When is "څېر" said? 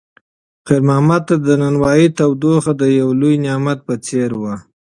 4.05-4.31